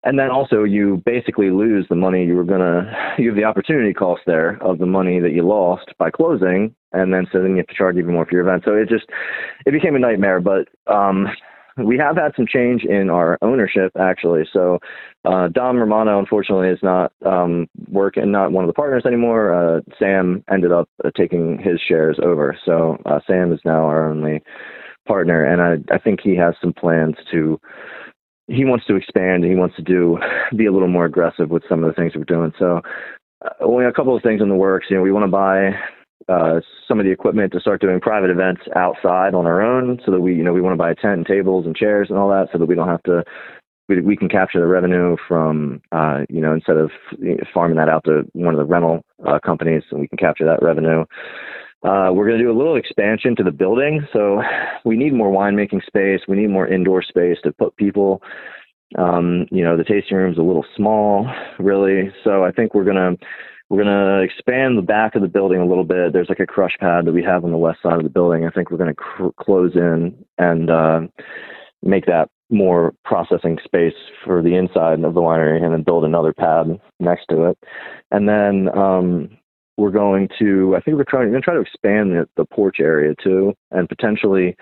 And 0.04 0.18
then 0.18 0.30
also, 0.30 0.64
you 0.64 1.00
basically 1.06 1.50
lose 1.50 1.86
the 1.88 1.94
money 1.94 2.24
you 2.24 2.34
were 2.34 2.44
gonna. 2.44 2.92
You 3.18 3.28
have 3.28 3.36
the 3.36 3.44
opportunity 3.44 3.94
cost 3.94 4.22
there 4.26 4.60
of 4.62 4.78
the 4.78 4.86
money 4.86 5.20
that 5.20 5.30
you 5.30 5.46
lost 5.46 5.92
by 5.96 6.10
closing, 6.10 6.74
and 6.92 7.12
then 7.12 7.26
so 7.32 7.40
then 7.40 7.52
you 7.52 7.56
have 7.58 7.66
to 7.66 7.74
charge 7.74 7.96
even 7.96 8.14
more 8.14 8.26
for 8.26 8.32
your 8.32 8.46
event. 8.46 8.62
So 8.64 8.74
it 8.74 8.88
just 8.88 9.06
it 9.66 9.72
became 9.72 9.96
a 9.96 9.98
nightmare. 9.98 10.40
But 10.40 10.68
um, 10.86 11.28
we 11.76 11.96
have 11.98 12.16
had 12.16 12.32
some 12.36 12.46
change 12.46 12.84
in 12.84 13.10
our 13.10 13.38
ownership 13.42 13.92
actually. 13.98 14.42
So 14.52 14.78
uh, 15.24 15.48
Dom 15.48 15.78
Romano 15.78 16.18
unfortunately 16.18 16.68
is 16.68 16.82
not 16.82 17.12
um, 17.24 17.68
working, 17.88 18.30
not 18.30 18.52
one 18.52 18.64
of 18.64 18.68
the 18.68 18.74
partners 18.74 19.04
anymore. 19.06 19.52
Uh, 19.54 19.80
Sam 19.98 20.44
ended 20.52 20.72
up 20.72 20.88
uh, 21.04 21.10
taking 21.16 21.58
his 21.58 21.80
shares 21.86 22.18
over. 22.22 22.56
So 22.64 22.98
uh, 23.06 23.20
Sam 23.26 23.52
is 23.52 23.60
now 23.64 23.84
our 23.84 24.10
only 24.10 24.42
partner, 25.06 25.44
and 25.44 25.60
I 25.60 25.94
I 25.94 25.98
think 25.98 26.20
he 26.22 26.36
has 26.36 26.54
some 26.60 26.72
plans 26.72 27.16
to. 27.32 27.60
He 28.48 28.64
wants 28.64 28.84
to 28.86 28.96
expand. 28.96 29.44
And 29.44 29.52
he 29.52 29.56
wants 29.56 29.76
to 29.76 29.82
do 29.82 30.18
be 30.56 30.66
a 30.66 30.72
little 30.72 30.88
more 30.88 31.06
aggressive 31.06 31.48
with 31.48 31.62
some 31.68 31.82
of 31.82 31.88
the 31.88 31.94
things 31.94 32.12
we're 32.14 32.24
doing. 32.24 32.52
So, 32.58 32.82
uh, 33.44 33.50
only 33.60 33.86
a 33.86 33.92
couple 33.92 34.16
of 34.16 34.22
things 34.22 34.42
in 34.42 34.48
the 34.48 34.54
works. 34.54 34.86
You 34.90 34.96
know, 34.96 35.02
we 35.02 35.12
want 35.12 35.24
to 35.24 35.30
buy 35.30 35.70
uh, 36.28 36.60
some 36.86 36.98
of 36.98 37.06
the 37.06 37.12
equipment 37.12 37.52
to 37.52 37.60
start 37.60 37.80
doing 37.80 38.00
private 38.00 38.30
events 38.30 38.62
outside 38.76 39.34
on 39.34 39.46
our 39.46 39.60
own 39.60 40.00
so 40.04 40.12
that 40.12 40.20
we, 40.20 40.34
you 40.34 40.42
know, 40.42 40.52
we 40.52 40.60
want 40.60 40.74
to 40.74 40.78
buy 40.78 40.90
a 40.90 40.94
tent 40.94 41.14
and 41.14 41.26
tables 41.26 41.66
and 41.66 41.76
chairs 41.76 42.08
and 42.10 42.18
all 42.18 42.28
that 42.28 42.48
so 42.52 42.58
that 42.58 42.66
we 42.66 42.74
don't 42.74 42.88
have 42.88 43.02
to, 43.04 43.24
we, 43.88 44.00
we 44.00 44.16
can 44.16 44.28
capture 44.28 44.60
the 44.60 44.66
revenue 44.66 45.16
from, 45.28 45.80
uh, 45.92 46.20
you 46.28 46.40
know, 46.40 46.52
instead 46.52 46.76
of 46.76 46.90
farming 47.52 47.76
that 47.76 47.88
out 47.88 48.04
to 48.04 48.22
one 48.32 48.54
of 48.54 48.58
the 48.58 48.64
rental 48.64 49.02
uh, 49.26 49.38
companies 49.44 49.82
and 49.90 50.00
we 50.00 50.08
can 50.08 50.18
capture 50.18 50.44
that 50.44 50.62
revenue. 50.62 51.04
Uh, 51.84 52.10
we're 52.12 52.28
going 52.28 52.38
to 52.38 52.44
do 52.44 52.50
a 52.50 52.56
little 52.56 52.76
expansion 52.76 53.34
to 53.34 53.42
the 53.42 53.50
building. 53.50 54.06
So 54.12 54.40
we 54.84 54.96
need 54.96 55.12
more 55.12 55.32
winemaking 55.32 55.84
space. 55.84 56.20
We 56.28 56.36
need 56.36 56.50
more 56.50 56.68
indoor 56.68 57.02
space 57.02 57.38
to 57.42 57.52
put 57.52 57.76
people. 57.76 58.22
Um, 58.96 59.46
you 59.50 59.64
know, 59.64 59.76
the 59.76 59.84
tasting 59.84 60.16
room's 60.16 60.38
a 60.38 60.42
little 60.42 60.66
small, 60.76 61.28
really. 61.58 62.12
So 62.22 62.44
I 62.44 62.52
think 62.52 62.74
we're 62.74 62.84
going 62.84 63.18
to 63.18 63.26
we're 63.72 63.82
going 63.82 63.86
to 63.86 64.20
expand 64.20 64.76
the 64.76 64.82
back 64.82 65.14
of 65.14 65.22
the 65.22 65.28
building 65.28 65.58
a 65.58 65.64
little 65.64 65.82
bit. 65.82 66.12
There's 66.12 66.28
like 66.28 66.40
a 66.40 66.46
crush 66.46 66.76
pad 66.78 67.06
that 67.06 67.14
we 67.14 67.22
have 67.22 67.42
on 67.42 67.52
the 67.52 67.56
west 67.56 67.78
side 67.82 67.96
of 67.96 68.02
the 68.02 68.10
building. 68.10 68.44
I 68.44 68.50
think 68.50 68.70
we're 68.70 68.76
going 68.76 68.90
to 68.90 68.94
cr- 68.94 69.28
close 69.40 69.74
in 69.74 70.14
and 70.36 70.70
uh, 70.70 71.00
make 71.82 72.04
that 72.04 72.28
more 72.50 72.92
processing 73.02 73.56
space 73.64 73.94
for 74.22 74.42
the 74.42 74.56
inside 74.56 75.02
of 75.02 75.14
the 75.14 75.22
winery 75.22 75.64
and 75.64 75.72
then 75.72 75.84
build 75.84 76.04
another 76.04 76.34
pad 76.34 76.78
next 77.00 77.24
to 77.30 77.44
it. 77.44 77.58
And 78.10 78.28
then 78.28 78.68
um, 78.76 79.38
we're 79.78 79.90
going 79.90 80.28
to, 80.38 80.76
I 80.76 80.80
think 80.80 80.98
we're 80.98 81.04
trying, 81.08 81.32
to 81.32 81.40
try 81.40 81.54
to 81.54 81.60
expand 81.60 82.12
the, 82.12 82.28
the 82.36 82.44
porch 82.44 82.76
area 82.78 83.14
too 83.24 83.54
and 83.70 83.88
potentially 83.88 84.54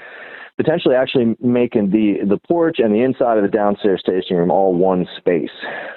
potentially 0.60 0.94
actually 0.94 1.34
making 1.40 1.90
the 1.90 2.18
the 2.28 2.38
porch 2.46 2.78
and 2.80 2.94
the 2.94 3.00
inside 3.00 3.38
of 3.38 3.42
the 3.42 3.48
downstairs 3.48 4.02
tasting 4.04 4.36
room 4.36 4.50
all 4.50 4.74
one 4.74 5.06
space. 5.16 5.48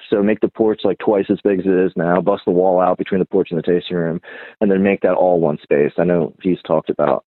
So 0.09 0.23
make 0.23 0.39
the 0.39 0.47
porch 0.47 0.81
like 0.85 0.99
twice 0.99 1.25
as 1.29 1.41
big 1.43 1.59
as 1.59 1.65
it 1.65 1.85
is 1.85 1.91
now, 1.97 2.21
bust 2.21 2.43
the 2.45 2.51
wall 2.51 2.79
out 2.79 2.97
between 2.97 3.19
the 3.19 3.25
porch 3.25 3.49
and 3.51 3.57
the 3.57 3.63
tasting 3.63 3.97
room, 3.97 4.21
and 4.61 4.71
then 4.71 4.81
make 4.81 5.01
that 5.01 5.15
all 5.15 5.41
one 5.41 5.57
space. 5.61 5.91
I 5.97 6.05
know 6.05 6.33
he's 6.41 6.61
talked 6.65 6.89
about 6.89 7.25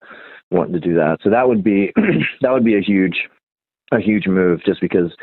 wanting 0.51 0.73
to 0.73 0.81
do 0.81 0.95
that. 0.95 1.19
So 1.23 1.29
that 1.29 1.47
would 1.47 1.63
be 1.63 1.93
that 2.41 2.53
would 2.53 2.65
be 2.65 2.79
a 2.79 2.81
huge 2.81 3.29
a 3.93 4.01
huge 4.01 4.27
move 4.27 4.61
just 4.65 4.81
because 4.81 5.15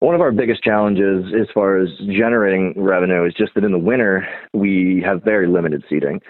one 0.00 0.14
of 0.14 0.20
our 0.20 0.32
biggest 0.32 0.62
challenges 0.62 1.32
as 1.40 1.46
far 1.54 1.78
as 1.78 1.88
generating 1.98 2.74
revenue 2.76 3.24
is 3.26 3.32
just 3.32 3.54
that 3.54 3.64
in 3.64 3.72
the 3.72 3.78
winter 3.78 4.28
we 4.52 5.02
have 5.02 5.24
very 5.24 5.46
limited 5.46 5.82
seating. 5.88 6.20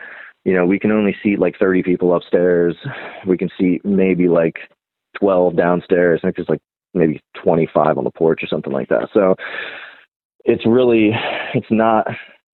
You 0.45 0.55
know, 0.55 0.65
we 0.65 0.79
can 0.79 0.93
only 0.93 1.17
seat 1.25 1.41
like 1.41 1.59
30 1.59 1.83
people 1.83 2.15
upstairs. 2.15 2.77
We 3.27 3.37
can 3.37 3.49
seat 3.59 3.85
maybe 3.85 4.29
like 4.29 4.59
12 5.19 5.57
downstairs. 5.57 6.21
I 6.23 6.27
think 6.27 6.37
there's 6.37 6.49
like 6.49 6.63
maybe 6.95 7.21
25 7.43 7.99
on 7.99 8.05
the 8.05 8.11
porch 8.11 8.43
or 8.43 8.47
something 8.47 8.73
like 8.73 8.89
that. 8.89 9.09
So 9.13 9.35
it's 10.45 10.67
really, 10.67 11.11
it's 11.55 11.71
not 11.71 12.07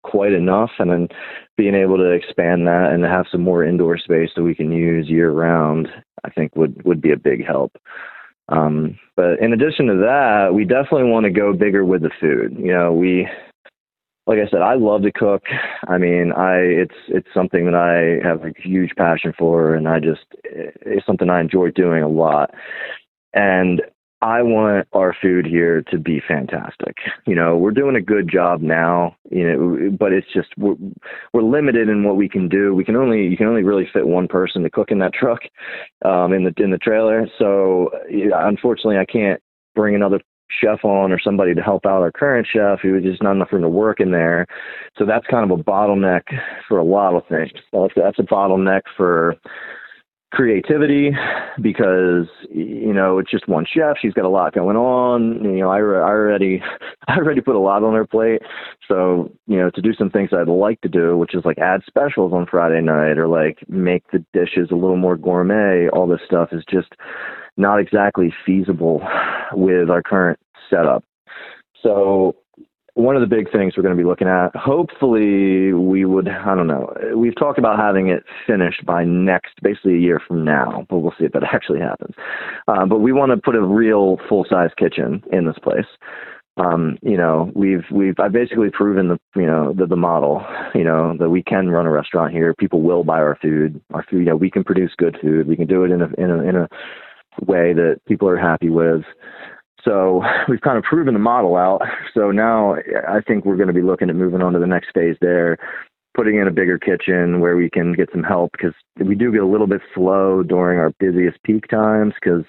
quite 0.03 0.33
enough. 0.33 0.71
And 0.79 0.89
then 0.89 1.07
being 1.57 1.75
able 1.75 1.97
to 1.97 2.11
expand 2.11 2.67
that 2.67 2.91
and 2.93 3.03
have 3.03 3.25
some 3.31 3.41
more 3.41 3.63
indoor 3.63 3.97
space 3.97 4.29
that 4.35 4.43
we 4.43 4.55
can 4.55 4.71
use 4.71 5.09
year 5.09 5.31
round, 5.31 5.87
I 6.23 6.29
think 6.29 6.55
would, 6.55 6.83
would 6.85 7.01
be 7.01 7.11
a 7.11 7.17
big 7.17 7.45
help. 7.45 7.75
Um, 8.49 8.97
but 9.15 9.39
in 9.39 9.53
addition 9.53 9.87
to 9.87 9.95
that, 9.97 10.53
we 10.53 10.65
definitely 10.65 11.11
want 11.11 11.25
to 11.25 11.29
go 11.29 11.53
bigger 11.53 11.85
with 11.85 12.01
the 12.01 12.09
food. 12.19 12.55
You 12.57 12.73
know, 12.73 12.91
we, 12.91 13.27
like 14.29 14.37
I 14.37 14.49
said, 14.51 14.61
I 14.61 14.75
love 14.75 15.01
to 15.01 15.11
cook. 15.11 15.41
I 15.87 15.97
mean, 15.97 16.31
I 16.33 16.57
it's 16.57 16.95
it's 17.07 17.27
something 17.33 17.65
that 17.65 17.73
I 17.73 18.25
have 18.25 18.45
a 18.45 18.53
huge 18.61 18.91
passion 18.95 19.33
for, 19.35 19.73
and 19.73 19.87
I 19.87 19.99
just 19.99 20.21
it's 20.43 21.05
something 21.07 21.31
I 21.31 21.41
enjoy 21.41 21.71
doing 21.71 22.03
a 22.03 22.07
lot. 22.07 22.51
And 23.33 23.81
I 24.21 24.43
want 24.43 24.87
our 24.93 25.15
food 25.19 25.47
here 25.47 25.81
to 25.89 25.97
be 25.97 26.21
fantastic. 26.27 26.97
You 27.25 27.33
know, 27.33 27.57
we're 27.57 27.71
doing 27.71 27.95
a 27.95 28.01
good 28.01 28.29
job 28.31 28.61
now, 28.61 29.15
you 29.31 29.47
know, 29.47 29.97
but 29.97 30.13
it's 30.13 30.27
just 30.31 30.49
we're, 30.59 30.75
we're 31.33 31.41
limited 31.41 31.89
in 31.89 32.03
what 32.03 32.15
we 32.15 32.29
can 32.29 32.47
do. 32.47 32.75
We 32.75 32.85
can 32.85 32.95
only 32.95 33.25
you 33.25 33.35
can 33.37 33.47
only 33.47 33.63
really 33.63 33.89
fit 33.91 34.07
one 34.07 34.27
person 34.27 34.61
to 34.61 34.69
cook 34.69 34.91
in 34.91 34.99
that 34.99 35.13
truck, 35.15 35.39
um, 36.05 36.33
in 36.33 36.43
the 36.43 36.53
in 36.63 36.69
the 36.69 36.77
trailer. 36.77 37.27
So 37.39 37.89
unfortunately, 38.11 38.99
I 38.99 39.05
can't 39.05 39.41
bring 39.73 39.95
another 39.95 40.19
chef 40.49 40.83
on 40.83 41.11
or 41.11 41.19
somebody 41.19 41.53
to 41.53 41.61
help 41.61 41.85
out 41.85 42.01
our 42.01 42.11
current 42.11 42.47
chef 42.51 42.79
who 42.81 42.99
just 43.01 43.23
not 43.23 43.35
enough 43.35 43.51
room 43.51 43.61
to 43.61 43.69
work 43.69 43.99
in 43.99 44.11
there. 44.11 44.47
So 44.97 45.05
that's 45.05 45.27
kind 45.27 45.49
of 45.49 45.57
a 45.57 45.63
bottleneck 45.63 46.23
for 46.67 46.77
a 46.77 46.83
lot 46.83 47.15
of 47.15 47.23
things. 47.27 47.51
That's, 47.71 47.93
that's 47.95 48.19
a 48.19 48.23
bottleneck 48.23 48.81
for 48.97 49.35
creativity 50.31 51.11
because 51.61 52.27
you 52.49 52.93
know 52.93 53.17
it's 53.17 53.31
just 53.31 53.47
one 53.47 53.65
chef. 53.65 53.97
She's 54.01 54.13
got 54.13 54.25
a 54.25 54.29
lot 54.29 54.53
going 54.53 54.77
on. 54.77 55.43
You 55.43 55.61
know 55.61 55.69
I, 55.69 55.77
I 55.77 55.79
already 55.79 56.61
i 57.07 57.17
already 57.17 57.41
put 57.41 57.55
a 57.55 57.59
lot 57.59 57.83
on 57.83 57.93
her 57.95 58.05
plate. 58.05 58.41
So 58.87 59.31
you 59.47 59.57
know 59.57 59.69
to 59.71 59.81
do 59.81 59.93
some 59.93 60.09
things 60.09 60.29
i'd 60.33 60.47
like 60.47 60.81
to 60.81 60.89
do 60.89 61.15
which 61.17 61.35
is 61.35 61.45
like 61.45 61.59
add 61.59 61.81
specials 61.85 62.33
on 62.33 62.47
friday 62.47 62.81
night 62.81 63.17
or 63.17 63.27
like 63.27 63.59
make 63.67 64.03
the 64.11 64.25
dishes 64.33 64.69
a 64.71 64.75
little 64.75 64.97
more 64.97 65.15
gourmet 65.15 65.87
all 65.93 66.07
this 66.07 66.21
stuff 66.25 66.49
is 66.51 66.63
just 66.69 66.93
not 67.59 67.79
exactly 67.79 68.33
feasible 68.45 69.01
with 69.53 69.89
our 69.89 70.01
current 70.01 70.39
setup. 70.69 71.03
So 71.83 72.35
one 72.93 73.15
of 73.15 73.21
the 73.21 73.27
big 73.27 73.51
things 73.51 73.75
we're 73.75 73.83
going 73.83 73.95
to 73.95 74.01
be 74.01 74.07
looking 74.07 74.27
at. 74.27 74.55
Hopefully, 74.55 75.73
we 75.73 76.05
would, 76.05 76.27
I 76.27 76.55
don't 76.55 76.67
know, 76.67 76.93
we've 77.15 77.35
talked 77.35 77.59
about 77.59 77.77
having 77.79 78.09
it 78.09 78.23
finished 78.45 78.85
by 78.85 79.03
next, 79.03 79.61
basically 79.61 79.95
a 79.95 79.99
year 79.99 80.21
from 80.25 80.43
now, 80.43 80.85
but 80.89 80.99
we'll 80.99 81.13
see 81.17 81.25
if 81.25 81.31
that 81.33 81.43
actually 81.53 81.79
happens. 81.79 82.15
Uh, 82.67 82.85
but 82.85 82.99
we 82.99 83.11
want 83.11 83.31
to 83.31 83.37
put 83.37 83.55
a 83.55 83.61
real 83.61 84.17
full 84.27 84.45
size 84.49 84.71
kitchen 84.77 85.23
in 85.31 85.45
this 85.45 85.57
place. 85.61 85.85
Um, 86.57 86.97
you 87.01 87.15
know, 87.15 87.51
we've 87.55 87.85
we've 87.89 88.19
I've 88.19 88.33
basically 88.33 88.69
proven 88.69 89.07
the 89.07 89.19
you 89.35 89.45
know 89.45 89.73
the 89.73 89.85
the 89.85 89.95
model, 89.95 90.45
you 90.75 90.83
know, 90.83 91.15
that 91.17 91.29
we 91.29 91.41
can 91.41 91.69
run 91.69 91.85
a 91.85 91.91
restaurant 91.91 92.33
here. 92.33 92.53
People 92.53 92.81
will 92.81 93.05
buy 93.05 93.19
our 93.19 93.37
food. 93.41 93.79
Our 93.93 94.03
food, 94.03 94.19
you 94.19 94.25
know, 94.25 94.35
we 94.35 94.51
can 94.51 94.65
produce 94.65 94.91
good 94.97 95.17
food. 95.21 95.47
We 95.47 95.55
can 95.55 95.67
do 95.67 95.85
it 95.85 95.91
in 95.91 96.01
a 96.01 96.09
in 96.17 96.29
a 96.29 96.43
in 96.43 96.55
a 96.57 96.67
way 97.45 97.73
that 97.73 98.01
people 98.07 98.27
are 98.27 98.37
happy 98.37 98.69
with. 98.69 99.03
So 99.83 100.23
we've 100.49 100.61
kind 100.61 100.77
of 100.77 100.83
proven 100.83 101.13
the 101.13 101.19
model 101.19 101.55
out. 101.55 101.81
So 102.13 102.31
now 102.31 102.75
I 103.07 103.21
think 103.25 103.45
we're 103.45 103.57
going 103.57 103.67
to 103.67 103.73
be 103.73 103.81
looking 103.81 104.09
at 104.09 104.15
moving 104.15 104.41
on 104.41 104.53
to 104.53 104.59
the 104.59 104.67
next 104.67 104.89
phase 104.93 105.15
there, 105.21 105.57
putting 106.15 106.35
in 106.35 106.47
a 106.47 106.51
bigger 106.51 106.77
kitchen 106.77 107.39
where 107.39 107.55
we 107.55 107.69
can 107.69 107.93
get 107.93 108.09
some 108.11 108.23
help 108.23 108.51
because 108.53 108.73
we 109.03 109.15
do 109.15 109.31
get 109.31 109.41
a 109.41 109.47
little 109.47 109.67
bit 109.67 109.81
slow 109.93 110.43
during 110.43 110.79
our 110.79 110.91
busiest 110.99 111.41
peak 111.43 111.67
times 111.67 112.13
because 112.21 112.43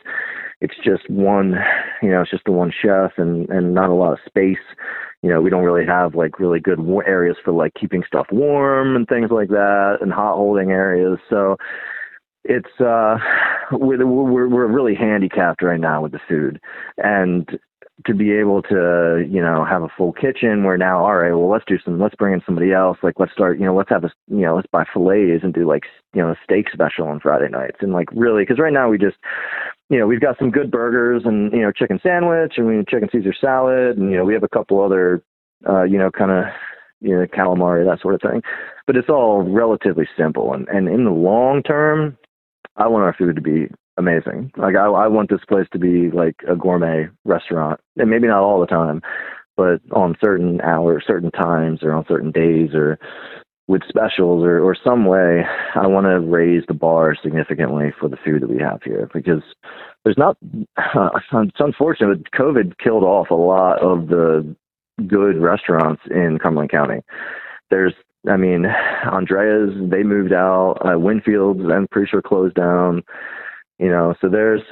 it's 0.61 0.77
just 0.85 1.09
one, 1.09 1.55
you 2.03 2.11
know, 2.11 2.23
it's 2.23 2.31
just 2.31 2.45
the 2.45 2.53
one 2.53 2.71
chef 2.71 3.13
and 3.17 3.49
and 3.49 3.75
not 3.75 3.91
a 3.91 3.95
lot 3.95 4.13
of 4.13 4.19
space. 4.27 4.59
You 5.23 5.29
know, 5.29 5.41
we 5.41 5.51
don't 5.51 5.65
really 5.65 5.87
have 5.87 6.15
like 6.15 6.41
really 6.41 6.61
good 6.61 6.79
areas 7.07 7.37
for 7.45 7.53
like 7.53 7.73
keeping 7.79 8.03
stuff 8.07 8.27
warm 8.31 8.97
and 8.97 9.07
things 9.07 9.31
like 9.31 9.49
that 9.49 9.99
and 10.01 10.13
hot 10.13 10.37
holding 10.37 10.71
areas. 10.71 11.19
So 11.29 11.57
it's 12.45 12.81
uh 12.81 13.17
we're, 13.73 14.07
we're 14.07 14.49
we're 14.49 14.67
really 14.67 14.95
handicapped 14.95 15.63
right 15.63 15.81
now 15.81 16.03
with 16.03 16.13
the 16.13 16.21
food. 16.29 16.61
And 16.99 17.49
to 18.07 18.15
be 18.15 18.33
able 18.33 18.63
to 18.63 19.27
you 19.29 19.43
know 19.43 19.65
have 19.65 19.83
a 19.83 19.89
full 19.97 20.13
kitchen 20.13 20.65
where 20.65 20.79
now 20.79 21.05
all 21.05 21.17
right 21.17 21.33
well 21.33 21.51
let's 21.51 21.67
do 21.67 21.79
some 21.85 22.01
let's 22.01 22.15
bring 22.15 22.35
in 22.35 22.43
somebody 22.47 22.73
else. 22.73 22.99
Like 23.03 23.15
let's 23.19 23.33
start 23.33 23.59
you 23.59 23.67
know 23.67 23.75
let's 23.75 23.91
have 23.91 24.05
a 24.05 24.11
you 24.29 24.41
know 24.41 24.57
let's 24.57 24.69
buy 24.73 24.85
fillets 24.93 25.45
and 25.45 25.53
do 25.53 25.69
like 25.69 25.85
you 26.15 26.23
know 26.23 26.31
a 26.31 26.37
steak 26.43 26.67
special 26.73 27.07
on 27.07 27.21
friday 27.21 27.49
nights. 27.49 27.79
And 27.81 27.93
like 27.93 28.09
really 28.13 28.43
because 28.43 28.59
right 28.59 28.73
now 28.73 28.89
we 28.89 28.97
just 28.97 29.17
you 29.91 29.99
know 29.99 30.07
we've 30.07 30.21
got 30.21 30.39
some 30.39 30.51
good 30.51 30.71
burgers 30.71 31.23
and 31.25 31.53
you 31.53 31.61
know 31.61 31.73
chicken 31.73 32.01
sandwich 32.03 32.55
and 32.57 32.67
we 32.67 32.83
chicken 32.89 33.09
caesar 33.13 33.35
salad 33.39 33.99
and 33.99 34.11
you 34.11 34.17
know 34.17 34.25
we 34.25 34.35
have 34.35 34.45
a 34.45 34.49
couple 34.49 34.83
other 34.83 35.23
uh 35.69 35.83
you 35.83 35.99
know 35.99 36.11
kind 36.11 36.31
of 36.31 36.45
you 37.01 37.17
know 37.17 37.27
calamari 37.27 37.85
that 37.85 38.01
sort 38.01 38.15
of 38.15 38.23
thing. 38.23 38.43
But 38.87 38.97
it's 38.97 39.09
all 39.09 39.43
relatively 39.43 40.09
simple. 40.17 40.55
And 40.55 40.69
and 40.69 40.89
in 40.89 41.05
the 41.05 41.11
long 41.11 41.63
term 41.63 42.17
I 42.77 42.89
want 42.89 43.05
our 43.05 43.15
food 43.15 43.37
to 43.37 43.43
be 43.43 43.69
amazing. 43.97 44.53
Like 44.57 44.77
I, 44.77 44.87
I 44.87 45.07
want 45.09 45.31
this 45.31 45.45
place 45.49 45.67
to 45.73 45.79
be 45.79 46.11
like 46.11 46.37
a 46.49 46.57
gourmet 46.57 47.09
restaurant, 47.25 47.81
and 47.97 48.11
maybe 48.11 48.27
not 48.27 48.43
all 48.43 48.61
the 48.61 48.67
time, 48.67 49.03
but 49.57 49.81
on 49.93 50.17
certain 50.21 50.61
hours, 50.61 51.05
certain 51.07 51.31
times, 51.31 51.81
or 51.83 51.93
on 51.93 52.05
certain 52.09 52.31
days, 52.31 52.71
or 52.75 52.99
with 53.69 53.83
specials, 53.89 54.45
or 54.45 54.61
or 54.61 54.77
some 54.83 55.05
way, 55.05 55.45
I 55.75 55.87
want 55.87 56.07
to 56.07 56.21
raise 56.21 56.65
the 56.67 56.75
bar 56.75 57.17
significantly 57.23 57.93
for 57.99 58.09
the 58.09 58.17
food 58.17 58.43
that 58.43 58.51
we 58.51 58.59
have 58.59 58.83
here 58.83 59.09
because 59.13 59.43
there's 60.05 60.19
not. 60.19 60.37
Uh, 60.77 61.11
it's 61.33 61.61
unfortunate, 61.61 62.23
but 62.23 62.33
COVID 62.33 62.79
killed 62.83 63.05
off 63.05 63.31
a 63.31 63.35
lot 63.35 63.81
of 63.81 64.09
the 64.09 64.57
good 65.07 65.41
restaurants 65.41 66.03
in 66.11 66.39
Cumberland 66.43 66.71
County. 66.71 67.01
There's 67.71 67.95
I 68.29 68.37
mean, 68.37 68.67
Andrea's 69.11 69.71
they 69.91 70.03
moved 70.03 70.33
out. 70.33 70.79
Uh, 70.85 70.99
Winfield's 70.99 71.63
I'm 71.71 71.89
pretty 71.89 72.09
sure 72.11 72.23
closed 72.23 72.55
down. 72.55 73.03
You 73.79 73.89
know, 73.89 74.15
so 74.21 74.29
there's 74.29 74.63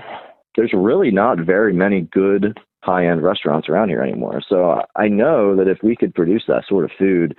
there's 0.56 0.72
really 0.74 1.10
not 1.10 1.38
very 1.38 1.72
many 1.72 2.02
good 2.02 2.58
high 2.82 3.06
end 3.06 3.22
restaurants 3.22 3.68
around 3.68 3.88
here 3.88 4.02
anymore. 4.02 4.42
So 4.46 4.82
I 4.96 5.08
know 5.08 5.56
that 5.56 5.68
if 5.68 5.78
we 5.82 5.96
could 5.96 6.14
produce 6.14 6.44
that 6.48 6.64
sort 6.68 6.84
of 6.84 6.90
food, 6.98 7.36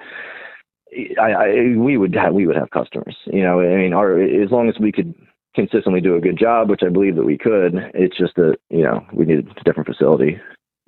I, 1.21 1.31
I 1.31 1.47
we 1.77 1.97
would 1.97 2.15
have 2.15 2.33
we 2.33 2.47
would 2.47 2.55
have 2.55 2.71
customers. 2.71 3.15
You 3.25 3.43
know, 3.43 3.61
I 3.61 3.75
mean, 3.75 3.93
our 3.93 4.19
as 4.19 4.51
long 4.51 4.69
as 4.69 4.79
we 4.79 4.91
could 4.91 5.13
consistently 5.55 6.01
do 6.01 6.15
a 6.15 6.21
good 6.21 6.37
job, 6.37 6.69
which 6.69 6.81
I 6.85 6.89
believe 6.89 7.15
that 7.15 7.25
we 7.25 7.37
could. 7.37 7.75
It's 7.93 8.17
just 8.17 8.35
that 8.35 8.57
you 8.69 8.83
know 8.83 9.05
we 9.13 9.25
need 9.25 9.39
a 9.39 9.63
different 9.63 9.87
facility, 9.87 10.39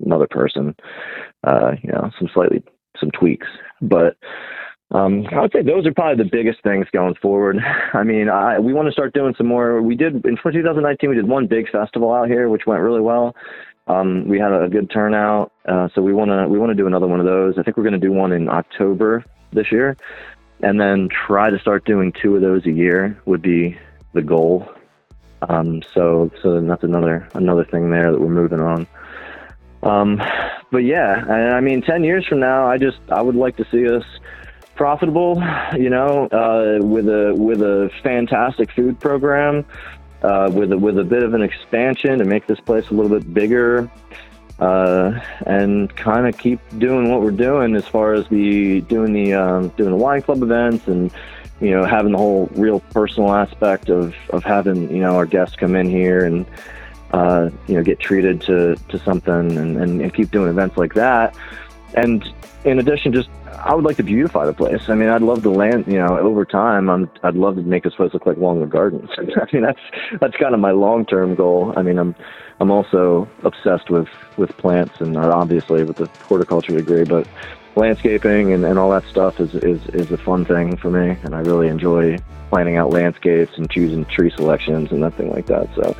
another 0.04 0.26
person, 0.28 0.74
uh, 1.46 1.72
you 1.82 1.92
know, 1.92 2.10
some 2.18 2.28
slightly 2.32 2.62
some 2.98 3.10
tweaks, 3.10 3.48
but 3.80 4.16
um, 4.92 5.26
I 5.32 5.40
would 5.40 5.52
say 5.52 5.62
those 5.62 5.86
are 5.86 5.94
probably 5.94 6.22
the 6.22 6.30
biggest 6.30 6.62
things 6.62 6.86
going 6.92 7.14
forward. 7.14 7.58
I 7.94 8.02
mean, 8.02 8.28
I, 8.28 8.58
we 8.58 8.74
want 8.74 8.86
to 8.86 8.92
start 8.92 9.14
doing 9.14 9.34
some 9.36 9.46
more. 9.46 9.80
We 9.80 9.96
did 9.96 10.14
in 10.26 10.36
2019. 10.36 11.08
We 11.08 11.16
did 11.16 11.26
one 11.26 11.46
big 11.46 11.70
festival 11.70 12.12
out 12.12 12.28
here, 12.28 12.48
which 12.48 12.66
went 12.66 12.82
really 12.82 13.00
well. 13.00 13.34
Um, 13.86 14.28
we 14.28 14.38
had 14.38 14.52
a, 14.52 14.68
good 14.68 14.90
turnout, 14.90 15.50
uh, 15.66 15.88
so 15.94 16.02
we 16.02 16.12
want 16.12 16.30
to 16.30 16.46
we 16.46 16.56
want 16.58 16.70
to 16.70 16.76
do 16.76 16.86
another 16.86 17.08
one 17.08 17.18
of 17.18 17.26
those. 17.26 17.58
I 17.58 17.62
think 17.62 17.76
we're 17.76 17.82
going 17.82 18.00
to 18.00 18.06
do 18.06 18.12
one 18.12 18.30
in 18.32 18.48
October 18.48 19.24
this 19.52 19.72
year, 19.72 19.96
and 20.60 20.80
then 20.80 21.08
try 21.08 21.50
to 21.50 21.58
start 21.58 21.84
doing 21.84 22.12
two 22.12 22.36
of 22.36 22.42
those 22.42 22.64
a 22.66 22.70
year 22.70 23.20
would 23.24 23.42
be 23.42 23.76
the 24.12 24.22
goal. 24.22 24.68
Um, 25.48 25.82
so 25.94 26.30
so 26.42 26.60
that's 26.60 26.84
another 26.84 27.28
another 27.34 27.64
thing 27.64 27.90
there 27.90 28.12
that 28.12 28.20
we're 28.20 28.28
moving 28.28 28.60
on. 28.60 28.86
Um, 29.82 30.22
but 30.70 30.84
yeah, 30.84 31.24
I, 31.28 31.56
I 31.56 31.60
mean, 31.60 31.82
ten 31.82 32.04
years 32.04 32.24
from 32.26 32.38
now, 32.38 32.68
I 32.68 32.78
just 32.78 33.00
I 33.08 33.20
would 33.20 33.34
like 33.34 33.56
to 33.56 33.66
see 33.72 33.88
us 33.88 34.04
profitable, 34.74 35.42
you 35.76 35.90
know, 35.90 36.26
uh, 36.26 36.78
with 36.84 37.08
a 37.08 37.34
with 37.34 37.62
a 37.62 37.90
fantastic 38.02 38.70
food 38.72 38.98
program, 39.00 39.64
uh, 40.22 40.50
with 40.52 40.72
a, 40.72 40.78
with 40.78 40.98
a 40.98 41.04
bit 41.04 41.22
of 41.22 41.34
an 41.34 41.42
expansion 41.42 42.18
to 42.18 42.24
make 42.24 42.46
this 42.46 42.60
place 42.60 42.88
a 42.90 42.94
little 42.94 43.10
bit 43.10 43.32
bigger, 43.32 43.90
uh, 44.58 45.20
and 45.46 45.94
kind 45.96 46.26
of 46.26 46.38
keep 46.38 46.60
doing 46.78 47.10
what 47.10 47.22
we're 47.22 47.30
doing 47.30 47.74
as 47.74 47.86
far 47.86 48.14
as 48.14 48.26
the 48.28 48.80
doing 48.82 49.12
the 49.12 49.34
um, 49.34 49.68
doing 49.70 49.90
the 49.90 49.96
wine 49.96 50.22
club 50.22 50.42
events 50.42 50.86
and 50.86 51.12
you 51.60 51.70
know 51.70 51.84
having 51.84 52.12
the 52.12 52.18
whole 52.18 52.46
real 52.52 52.80
personal 52.80 53.32
aspect 53.32 53.90
of 53.90 54.14
of 54.30 54.44
having 54.44 54.90
you 54.90 55.00
know 55.00 55.16
our 55.16 55.26
guests 55.26 55.56
come 55.56 55.74
in 55.74 55.88
here 55.88 56.24
and. 56.24 56.46
Uh, 57.14 57.50
you 57.66 57.74
know, 57.74 57.82
get 57.82 58.00
treated 58.00 58.40
to, 58.40 58.74
to 58.88 58.98
something 59.00 59.58
and, 59.58 59.76
and, 59.76 60.00
and 60.00 60.14
keep 60.14 60.30
doing 60.30 60.48
events 60.48 60.78
like 60.78 60.94
that. 60.94 61.36
And 61.94 62.24
in 62.64 62.78
addition, 62.78 63.12
just 63.12 63.28
I 63.64 63.74
would 63.74 63.84
like 63.84 63.96
to 63.98 64.02
beautify 64.02 64.46
the 64.46 64.52
place. 64.52 64.88
I 64.88 64.94
mean, 64.94 65.08
I'd 65.08 65.22
love 65.22 65.42
to 65.42 65.50
land, 65.50 65.86
you 65.86 65.98
know, 65.98 66.18
over 66.18 66.44
time, 66.44 66.90
I'm, 66.90 67.10
I'd 67.22 67.34
love 67.34 67.56
to 67.56 67.62
make 67.62 67.84
this 67.84 67.94
place 67.94 68.12
look 68.12 68.26
like 68.26 68.36
Longwood 68.36 68.70
Gardens. 68.70 69.10
I 69.18 69.46
mean, 69.52 69.62
that's, 69.62 69.80
that's 70.20 70.36
kind 70.36 70.54
of 70.54 70.60
my 70.60 70.72
long-term 70.72 71.34
goal. 71.34 71.72
I 71.76 71.82
mean, 71.82 71.98
I'm, 71.98 72.14
I'm 72.60 72.70
also 72.70 73.28
obsessed 73.44 73.90
with, 73.90 74.08
with 74.36 74.56
plants 74.56 75.00
and 75.00 75.16
obviously 75.16 75.84
with 75.84 75.96
the 75.96 76.06
horticulture 76.24 76.72
degree, 76.72 77.04
but 77.04 77.28
landscaping 77.76 78.52
and, 78.52 78.64
and 78.64 78.78
all 78.78 78.90
that 78.90 79.04
stuff 79.04 79.38
is, 79.38 79.54
is, 79.54 79.86
is 79.88 80.10
a 80.10 80.18
fun 80.18 80.44
thing 80.44 80.76
for 80.76 80.90
me. 80.90 81.16
And 81.22 81.34
I 81.34 81.40
really 81.40 81.68
enjoy 81.68 82.18
planning 82.50 82.76
out 82.76 82.90
landscapes 82.90 83.56
and 83.56 83.70
choosing 83.70 84.04
tree 84.06 84.30
selections 84.30 84.90
and 84.90 85.00
nothing 85.00 85.30
like 85.30 85.46
that. 85.46 85.68
So, 85.74 85.96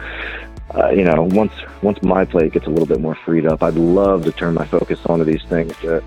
uh, 0.74 0.90
you 0.90 1.04
know, 1.04 1.22
once, 1.22 1.52
once 1.82 2.02
my 2.02 2.24
plate 2.24 2.52
gets 2.52 2.66
a 2.66 2.70
little 2.70 2.86
bit 2.86 3.00
more 3.00 3.14
freed 3.14 3.46
up, 3.46 3.62
I'd 3.62 3.74
love 3.74 4.24
to 4.24 4.32
turn 4.32 4.54
my 4.54 4.66
focus 4.66 4.98
onto 5.06 5.24
these 5.24 5.42
things 5.44 5.76
that, 5.82 6.02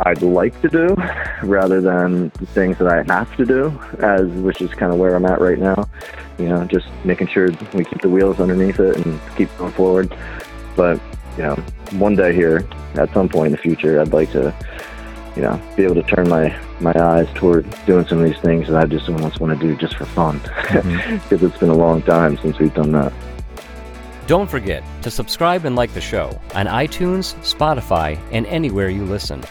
I'd 0.00 0.22
like 0.22 0.58
to 0.62 0.68
do 0.68 0.96
rather 1.42 1.80
than 1.80 2.30
the 2.30 2.46
things 2.46 2.78
that 2.78 2.88
I 2.88 3.02
have 3.12 3.34
to 3.36 3.44
do, 3.44 3.78
as 3.98 4.26
which 4.26 4.60
is 4.60 4.72
kind 4.72 4.92
of 4.92 4.98
where 4.98 5.14
I'm 5.14 5.26
at 5.26 5.40
right 5.40 5.58
now. 5.58 5.88
You 6.38 6.48
know, 6.48 6.64
just 6.64 6.86
making 7.04 7.28
sure 7.28 7.50
we 7.74 7.84
keep 7.84 8.00
the 8.00 8.08
wheels 8.08 8.40
underneath 8.40 8.80
it 8.80 8.96
and 9.04 9.20
keep 9.36 9.54
going 9.58 9.72
forward. 9.72 10.16
But 10.76 10.98
you 11.36 11.42
know, 11.42 11.54
one 11.92 12.16
day 12.16 12.34
here, 12.34 12.66
at 12.94 13.12
some 13.12 13.28
point 13.28 13.46
in 13.46 13.52
the 13.52 13.58
future, 13.58 14.00
I'd 14.00 14.12
like 14.12 14.32
to, 14.32 14.54
you 15.36 15.42
know, 15.42 15.60
be 15.76 15.84
able 15.84 15.96
to 15.96 16.02
turn 16.02 16.28
my 16.28 16.58
my 16.80 16.94
eyes 16.98 17.28
toward 17.34 17.68
doing 17.86 18.06
some 18.06 18.18
of 18.18 18.24
these 18.24 18.40
things 18.40 18.68
that 18.68 18.76
I 18.76 18.86
just 18.86 19.08
almost 19.08 19.40
want 19.40 19.58
to 19.58 19.68
do 19.68 19.76
just 19.76 19.96
for 19.96 20.06
fun, 20.06 20.38
because 20.38 20.84
mm-hmm. 20.84 21.34
it's 21.46 21.58
been 21.58 21.70
a 21.70 21.76
long 21.76 22.02
time 22.02 22.38
since 22.38 22.58
we've 22.58 22.74
done 22.74 22.92
that. 22.92 23.12
Don't 24.26 24.48
forget 24.48 24.84
to 25.02 25.10
subscribe 25.10 25.64
and 25.64 25.74
like 25.74 25.92
the 25.94 26.00
show 26.00 26.40
on 26.54 26.66
iTunes, 26.66 27.34
Spotify, 27.42 28.16
and 28.30 28.46
anywhere 28.46 28.88
you 28.88 29.04
listen. 29.04 29.42